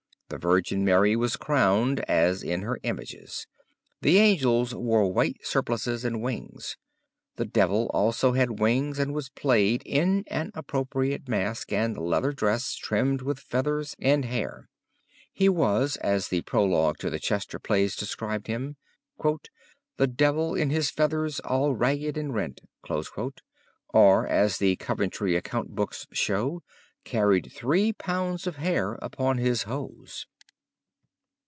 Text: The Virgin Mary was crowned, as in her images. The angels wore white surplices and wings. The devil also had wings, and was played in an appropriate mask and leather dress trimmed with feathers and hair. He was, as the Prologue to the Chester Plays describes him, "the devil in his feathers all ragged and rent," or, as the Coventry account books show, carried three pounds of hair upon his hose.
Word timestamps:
The 0.29 0.37
Virgin 0.37 0.85
Mary 0.85 1.17
was 1.17 1.35
crowned, 1.35 1.99
as 2.09 2.41
in 2.41 2.61
her 2.61 2.79
images. 2.83 3.47
The 4.01 4.17
angels 4.17 4.73
wore 4.73 5.11
white 5.11 5.35
surplices 5.45 6.05
and 6.05 6.21
wings. 6.21 6.77
The 7.35 7.43
devil 7.43 7.91
also 7.93 8.31
had 8.31 8.57
wings, 8.61 8.97
and 8.97 9.13
was 9.13 9.27
played 9.27 9.83
in 9.85 10.23
an 10.27 10.51
appropriate 10.53 11.27
mask 11.27 11.73
and 11.73 11.97
leather 11.97 12.31
dress 12.31 12.75
trimmed 12.75 13.21
with 13.23 13.39
feathers 13.41 13.93
and 13.99 14.23
hair. 14.23 14.69
He 15.33 15.49
was, 15.49 15.97
as 15.97 16.29
the 16.29 16.41
Prologue 16.43 16.97
to 16.99 17.09
the 17.09 17.19
Chester 17.19 17.59
Plays 17.59 17.93
describes 17.97 18.47
him, 18.47 18.77
"the 19.97 20.07
devil 20.07 20.55
in 20.55 20.69
his 20.69 20.89
feathers 20.89 21.41
all 21.41 21.75
ragged 21.75 22.15
and 22.17 22.33
rent," 22.33 22.61
or, 23.91 24.27
as 24.27 24.59
the 24.59 24.77
Coventry 24.77 25.35
account 25.35 25.75
books 25.75 26.07
show, 26.13 26.63
carried 27.03 27.51
three 27.51 27.91
pounds 27.91 28.45
of 28.45 28.57
hair 28.57 28.91
upon 29.01 29.39
his 29.39 29.63
hose. 29.63 30.27